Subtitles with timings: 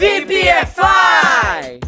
[0.00, 1.78] VPFI!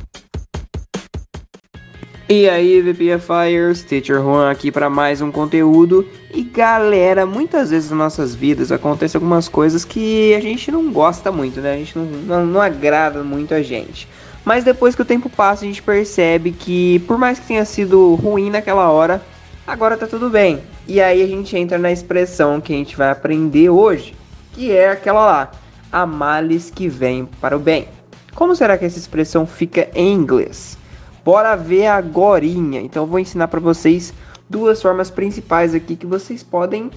[2.28, 6.06] E aí, VPFires, Teacher Juan aqui para mais um conteúdo.
[6.30, 11.32] E galera, muitas vezes nas nossas vidas acontecem algumas coisas que a gente não gosta
[11.32, 11.72] muito, né?
[11.72, 14.06] A gente não, não, não agrada muito a gente.
[14.44, 18.14] Mas depois que o tempo passa, a gente percebe que, por mais que tenha sido
[18.16, 19.22] ruim naquela hora,
[19.66, 20.60] agora tá tudo bem.
[20.86, 24.14] E aí a gente entra na expressão que a gente vai aprender hoje,
[24.52, 25.52] que é aquela lá:
[25.90, 27.88] a males que vem para o bem.
[28.34, 30.78] Como será que essa expressão fica em inglês?
[31.24, 32.80] Bora ver agorinha.
[32.80, 34.12] Então eu vou ensinar para vocês
[34.48, 36.90] duas formas principais aqui que vocês podem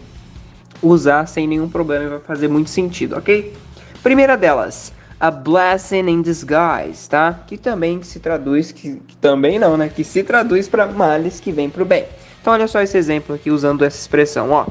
[0.82, 3.54] usar sem nenhum problema e vai fazer muito sentido, ok?
[4.02, 7.40] Primeira delas, a blessing in disguise, tá?
[7.48, 9.90] Que também se traduz, que, que também não, né?
[9.90, 12.06] Que se traduz para males que vem pro bem.
[12.42, 14.68] Então olha só esse exemplo aqui usando essa expressão, ó.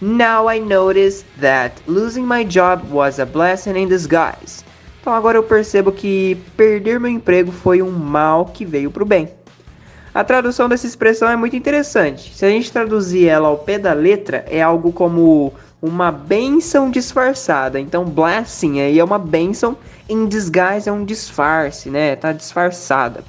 [0.00, 4.64] Now I notice that losing my job was a blessing in disguise.
[5.02, 9.06] Então agora eu percebo que perder meu emprego foi um mal que veio para o
[9.06, 9.28] bem.
[10.14, 12.32] A tradução dessa expressão é muito interessante.
[12.32, 17.80] Se a gente traduzir ela ao pé da letra, é algo como uma bênção disfarçada.
[17.80, 19.76] Então, blessing aí é uma bênção,
[20.08, 22.14] in disguise é um disfarce, né?
[22.14, 23.24] Tá disfarçada.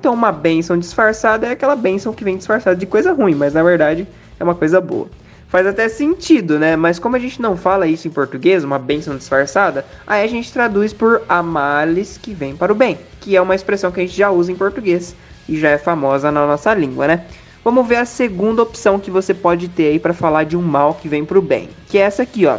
[0.00, 3.62] Então, uma bênção disfarçada é aquela bênção que vem disfarçada de coisa ruim, mas na
[3.62, 4.08] verdade
[4.40, 5.08] é uma coisa boa
[5.48, 6.76] faz até sentido, né?
[6.76, 10.52] Mas como a gente não fala isso em português, uma bênção disfarçada, aí a gente
[10.52, 14.16] traduz por amales que vem para o bem, que é uma expressão que a gente
[14.16, 15.16] já usa em português
[15.48, 17.24] e já é famosa na nossa língua, né?
[17.64, 20.94] Vamos ver a segunda opção que você pode ter aí para falar de um mal
[20.94, 22.58] que vem para o bem, que é essa aqui, ó.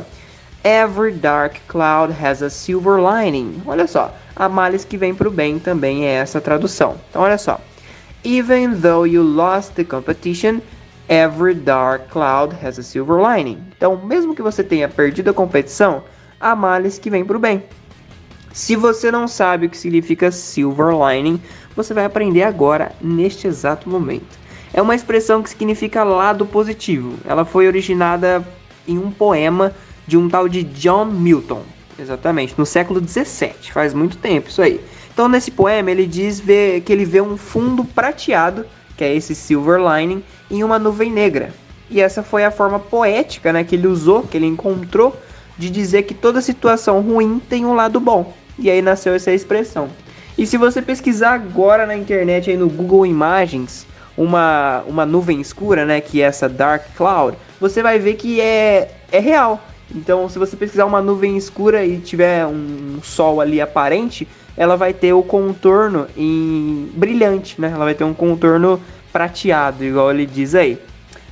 [0.64, 3.62] Every dark cloud has a silver lining.
[3.66, 6.98] Olha só, a males que vem para o bem também é essa tradução.
[7.10, 7.62] Então olha só.
[8.26, 10.60] Even though you lost the competition,
[11.11, 13.57] Every dark cloud has a silver lining.
[13.75, 16.03] Então, mesmo que você tenha perdido a competição,
[16.39, 17.63] há males que vêm para o bem.
[18.53, 21.41] Se você não sabe o que significa silver lining,
[21.75, 24.37] você vai aprender agora, neste exato momento.
[24.71, 27.17] É uma expressão que significa lado positivo.
[27.25, 28.48] Ela foi originada
[28.87, 29.73] em um poema
[30.05, 31.64] de um tal de John Milton,
[31.98, 34.80] exatamente, no século 17, faz muito tempo isso aí.
[35.11, 38.64] Então, nesse poema, ele diz que ele vê um fundo prateado
[38.99, 40.21] que é esse silver lining,
[40.52, 41.54] em uma nuvem negra.
[41.89, 45.15] E essa foi a forma poética né, que ele usou, que ele encontrou,
[45.58, 48.33] de dizer que toda situação ruim tem um lado bom.
[48.58, 49.87] E aí nasceu essa expressão.
[50.37, 53.87] E se você pesquisar agora na internet, aí no Google Imagens,
[54.17, 58.92] uma, uma nuvem escura, né, que é essa dark cloud, você vai ver que é,
[59.14, 59.64] é real.
[59.95, 64.27] Então, se você pesquisar uma nuvem escura e tiver um sol ali aparente,
[64.59, 67.71] ela vai ter o contorno em brilhante, né?
[67.73, 68.77] Ela vai ter um contorno
[69.09, 70.77] prateado, igual ele diz aí.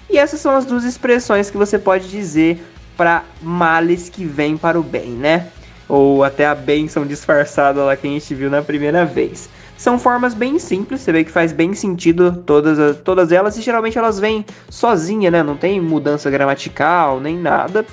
[0.10, 2.64] E essas são as duas expressões que você pode dizer
[2.96, 5.48] para males que vêm para o bem, né?
[5.90, 9.50] Ou até a bênção disfarçada lá que a gente viu na primeira vez.
[9.78, 13.98] São formas bem simples, você vê que faz bem sentido todas, todas elas e geralmente
[13.98, 15.44] elas vêm sozinha, né?
[15.44, 17.86] Não tem mudança gramatical nem nada.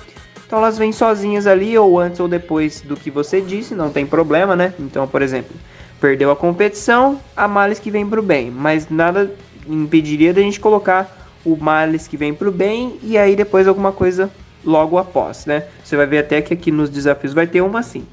[0.45, 4.05] Então elas vêm sozinhas ali, ou antes ou depois do que você disse, não tem
[4.05, 4.73] problema, né?
[4.79, 5.55] Então, por exemplo,
[5.99, 9.33] perdeu a competição, há males que vem para o bem, mas nada
[9.67, 13.91] impediria da gente colocar o males que vem para o bem e aí depois alguma
[13.91, 14.29] coisa
[14.63, 15.65] logo após, né?
[15.83, 18.05] Você vai ver até que aqui nos desafios vai ter uma assim.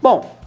[0.00, 0.37] Bom,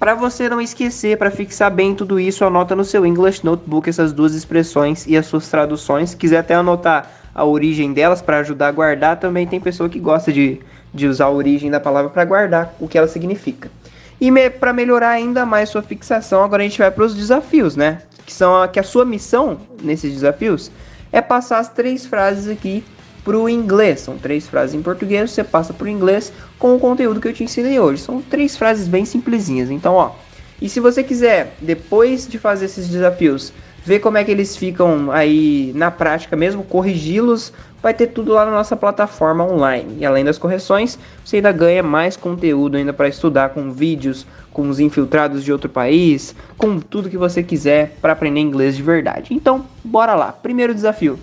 [0.00, 4.14] para você não esquecer, para fixar bem tudo isso, anota no seu English Notebook essas
[4.14, 6.10] duas expressões e as suas traduções.
[6.10, 10.00] Se quiser até anotar a origem delas para ajudar a guardar, também tem pessoa que
[10.00, 10.58] gosta de,
[10.94, 13.70] de usar a origem da palavra para guardar o que ela significa.
[14.18, 17.76] E me, para melhorar ainda mais sua fixação, agora a gente vai para os desafios,
[17.76, 18.00] né?
[18.24, 20.70] Que são a, que a sua missão nesses desafios
[21.12, 22.82] é passar as três frases aqui
[23.24, 24.00] para o inglês.
[24.00, 27.32] São três frases em português, você passa para o inglês com o conteúdo que eu
[27.32, 28.02] te ensinei hoje.
[28.02, 29.70] São três frases bem simplesinhas.
[29.70, 30.12] Então, ó.
[30.60, 33.52] E se você quiser, depois de fazer esses desafios,
[33.84, 38.44] ver como é que eles ficam aí na prática mesmo, corrigi-los, vai ter tudo lá
[38.44, 39.96] na nossa plataforma online.
[39.98, 44.68] E além das correções, você ainda ganha mais conteúdo ainda para estudar com vídeos, com
[44.68, 49.32] os infiltrados de outro país, com tudo que você quiser para aprender inglês de verdade.
[49.32, 50.32] Então, bora lá.
[50.32, 51.18] Primeiro desafio.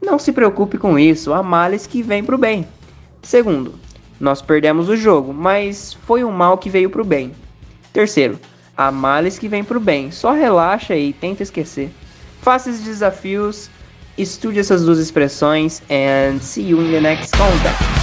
[0.00, 2.66] Não se preocupe com isso, há males que vem pro bem.
[3.22, 3.74] Segundo,
[4.20, 7.32] nós perdemos o jogo, mas foi um mal que veio pro bem.
[7.92, 8.38] Terceiro,
[8.76, 10.10] há males que vem pro bem.
[10.10, 11.90] Só relaxa e tenta esquecer.
[12.40, 13.70] Faça esses desafios,
[14.16, 17.95] estude essas duas expressões and see you in the next contact.